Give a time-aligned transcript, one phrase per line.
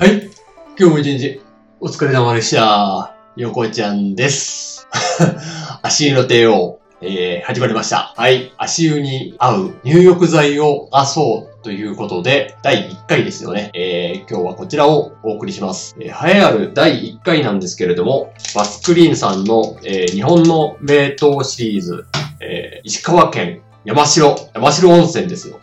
[0.00, 0.30] はい。
[0.78, 1.42] 今日も一日、
[1.78, 3.14] お疲れ様でした。
[3.36, 4.88] 横ちゃんです。
[5.82, 8.14] 足湯の帝王、えー、始まりました。
[8.16, 8.50] はい。
[8.56, 13.70] 足湯に合う入浴剤を出そうということで、第1回ですよね。
[13.74, 15.94] えー、今日はこちらをお送りします。
[16.00, 22.06] えー、栄えある第1回なんですけれども、バスクリーンさんの、えー、日本の名湯シリーズ、
[22.40, 25.60] えー、石川県山城、山城温泉ですよ。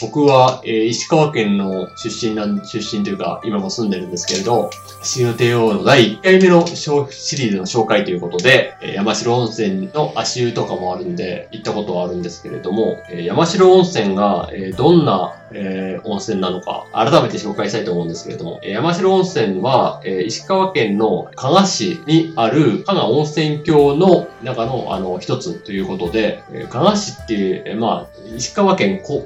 [0.00, 29.24] 僕は、えー石川県の出身なん、出身というか、今も住んでるんですけれど、足湯の帝王の第1回目のショーシリーズの紹介ということで、えー山城温泉の足湯とかもあるんで、行ったことはあるんですけれども、えー山城温泉が、えどんな、え温泉なのか、改めて紹介したいと思うんですけれども、え山城温泉は、え石川県の加賀市にある加賀温泉郷の中の、あの、一つということで、え加賀市っていう、えまあ、石川県こ、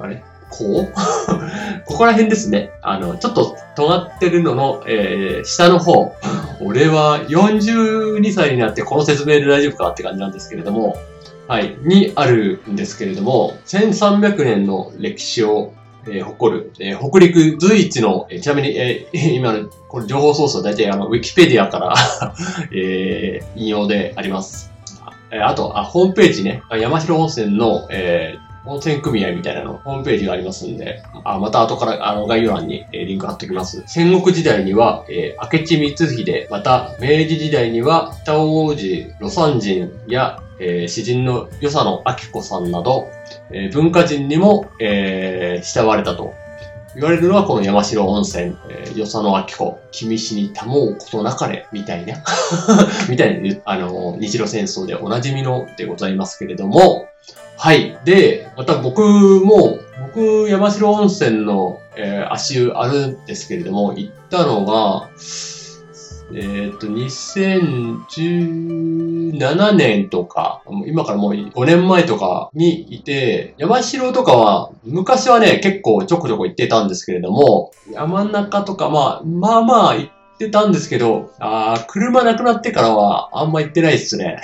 [0.00, 0.22] あれ？
[0.50, 0.92] こう？
[1.86, 2.70] ここら辺ですね。
[2.82, 6.14] あの、ちょっと尖ってるのの、えー、下の方。
[6.60, 10.96] 俺は42歳になってこの説明で大丈夫かって感じなんですけれども、
[11.48, 15.72] はい、にあるんですけれども、1300年の歴史を、
[16.06, 21.94] えー誇る、えー北陸随一の、えーちなみに、えー 今の、これ情報ソースは大体あの、ウィキペディアから、
[22.72, 24.70] えー引用であります。
[25.30, 26.62] えーあと、あ、ホームページね。
[26.70, 33.82] 山城温泉の、えー温泉組合みたいなの、ホームページがありますんで、あまた後から、あの、概要欄に、えリンク貼っておきます。
[33.86, 43.08] 戦国時代には、えー明智光秀、また、明治時代には、北王子、魯山人や、えー詩人の与謝野明子さんなど、
[43.50, 46.32] えー文化人にも、えー慕われたと
[46.94, 52.22] 言われるのはこの山城温泉、えー、与謝野明子、君死にたもうことなかれ、みたいな、
[53.10, 57.08] みたいな、あの、日露戦争でおなじみのでございますけれども、
[57.64, 57.96] はい。
[58.04, 59.78] で、また僕も、
[60.12, 65.08] 僕、山城温泉の、えー足湯あるんですけれども、行ったのが、
[66.34, 84.40] えっ、と、2017年とか、今からもう5年前とかにいて、山城とかは、昔はね、結構ちょこちょこ行ってたんですけれども、山中とか、まあ、まあまあ行っってたんですけど、あ車なくなってからはあんま行ってないっすね。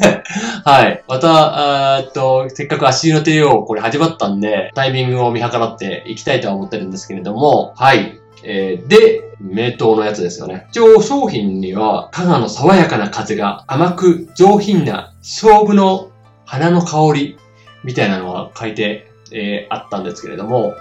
[0.64, 1.04] はい。
[1.06, 8.18] また、あーっと、せっかく足の帝王これ始まったんで、タイミングを見計らって行きたいとは思ってるんですけれども、はい。
[8.42, 10.66] えーで、名刀のやつですよね。
[10.70, 16.08] 一応商品には、加賀の爽やかな風が甘く上品な勝負の
[16.46, 17.38] 花の香り
[17.84, 20.74] みたいなのが書いて、えーあったんですけれども、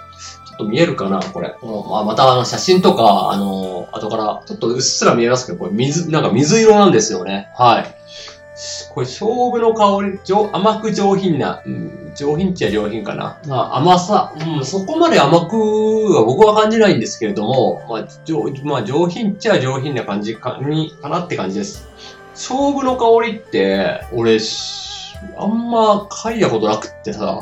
[0.55, 1.55] っと見えるかなこれ。
[1.61, 7.49] うんまあ、またあの写真とか、あの後からちょっとうっすら見えますけど、これ水、なんか水色なんですよね。
[7.55, 7.95] はい。
[8.93, 13.37] これ、勝負の香り、上甘く上品な、うん、上品っちゃ上品かな。
[13.47, 21.89] まあ、甘さ、うん、そこまで甘くは僕は感じないんですけれども、まあ、上、まあ、上品っちゃ上品な感じかに、かなって感じです。
[22.33, 24.95] 勝負の香りって、俺、し
[25.37, 27.41] あんま嗅いだことなくってさ、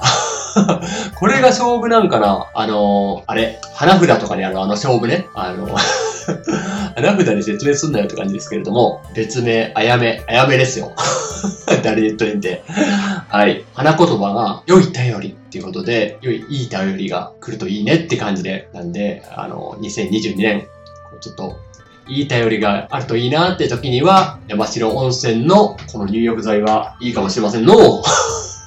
[1.16, 2.47] これが勝負なんかな？
[2.53, 5.28] あのあれ、花札とかにあるあの勝負ね？
[5.34, 5.68] あの、
[6.96, 10.94] 花札に説明すんなよって感じですけれども、別名、あやめ、あやめですよ。
[11.84, 12.64] 誰で言っといて。
[12.68, 13.66] はい。
[13.74, 20.68] 花言葉が、良い頼りっていうことで、良い、いい頼りが来るといいねって感じで、なんで、あの、2022年、
[21.20, 21.58] ちょっと、
[22.08, 28.03] いい頼りがあるといいなって時には、山城温泉のこの入浴剤はいいかもしれませんの。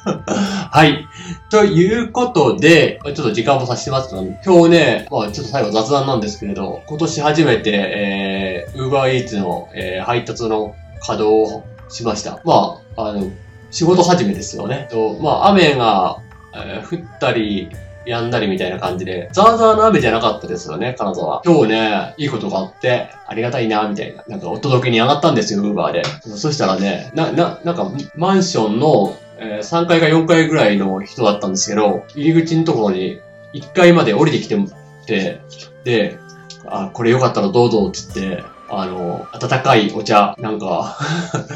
[0.71, 1.07] はい。
[1.51, 12.41] ということで、ちょっと時間もさせてますけど、今日ね、まあちょっと最後雑談なんですけれど、今年初めて、えー、Uber Eats の、えー配達の稼働をしました。
[12.45, 13.25] まあ、あの、
[13.71, 14.87] 仕事始めですよね。
[14.91, 16.19] とまあ、雨が、
[16.55, 17.71] えー降ったり、
[18.07, 21.43] 止んだりみたいな感じで、ザーザーの雨じゃなかったですよね、金沢。
[21.45, 24.23] 今日ね、いいことがあって、ありがたいな、みたいな。
[24.29, 26.05] なんかお届けに上がったんですよ、ウーバーで。
[26.37, 33.21] そしたらね、な、な、なんか、マンションの、えー3階か4階ぐらいの人だったんですけど、入り口のところに
[33.55, 34.69] 1階まで降りてきても
[35.07, 35.41] て、
[35.85, 36.19] で、
[36.67, 40.99] あ、これよかったらどうぞって言って、あの、温かいお茶、なんか、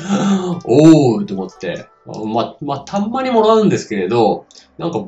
[0.64, 4.46] おーと思って、ま、ま、たんまにもらうんですけれど、
[4.78, 5.04] なんか、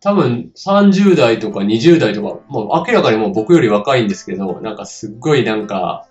[0.00, 6.06] 多分30代とか20代とか、もう明らかにもう僕より若いんですけど、なんかすっごいなんか、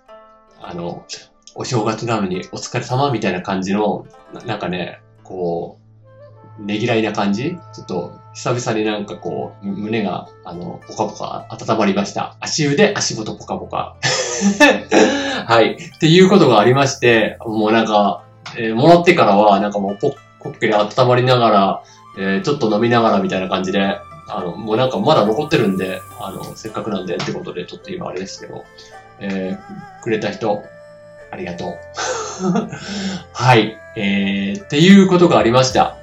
[0.62, 1.04] あの、
[1.56, 4.06] お正月なのにお疲れ様みたいな感じの、
[4.46, 5.78] なんかね、こ
[6.60, 7.58] う、ねぎらいな感じ？
[7.74, 12.38] ちょっと、久々になんかこう、胸が、あの、ポカポカ温まりました。
[12.40, 13.96] 足湯で足元ポカポカ。
[15.46, 15.74] はい。
[15.74, 18.24] っていうことがありまして、もうなんか、
[18.58, 21.84] えーもらってからは、なんかもうポッ、ポッケで温まりながら、
[22.18, 28.64] えーちょっと飲みながらみたいな感じで、あの、もうなんかまだ残ってるんで、あの、せっかくなんでってことで、ちょっと今あれですけど、
[29.20, 30.64] えー、くれた人、
[31.32, 31.78] ありがとう。
[33.34, 33.78] はい。
[33.96, 35.98] えー、っていうことがありました。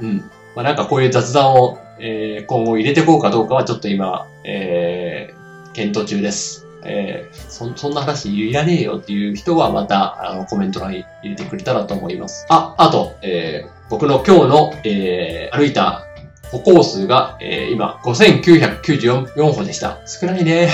[0.00, 0.30] うん。
[0.54, 6.66] まあ、なんかこういう雑談を、えー、今後入れていこうかどうかはちょっと今、えー、検討中です。
[6.84, 12.46] えー、そ、そんな話いらねえよっていう人はまた、あの、コメント欄に入れてくれたらと思います。
[12.48, 16.06] あ、あと、えー、僕の今日の、えー、歩いた
[16.52, 20.00] 歩行数が、えー、今、5994歩でした。
[20.06, 20.68] 少ないね。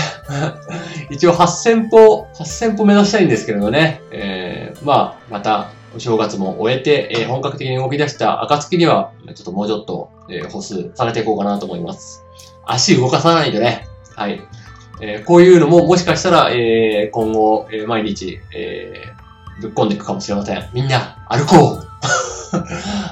[1.09, 4.01] 一応8000歩、8000歩目指したいんですけれどね。
[4.11, 12.25] えー、まあ、また、お正月も終えて、えー、本格的に動き出した暁には、ちょっともうちょっと、えー、歩数されていこうかなと思います。
[12.67, 13.87] 足動かさないとね。
[14.17, 14.43] はい。
[15.01, 20.69] えー、こういうのももしかしたら、えー、今後、えー、毎日、えー、ぶっ込んでいくかもしれません。
[20.73, 21.88] みんな、歩こう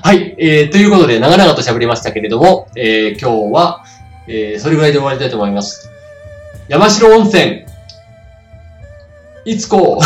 [0.06, 3.84] はい、えー、ということで、長々と喋りましたけれども、えー、今日は、
[4.28, 5.90] えー、それぐらいで終わりたいと思います。
[6.68, 7.66] 山城温泉、
[9.44, 10.04] いつこう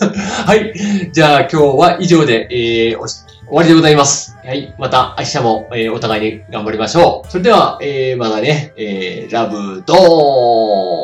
[0.48, 0.72] はい。
[1.12, 4.34] じゃあ今日は以上で、えー、終わりでございます。
[4.42, 4.74] はい。
[4.78, 7.30] また明日も、えー、お互いに頑張りましょう。
[7.30, 11.03] それでは、えー、まだね、えー、ラブドーン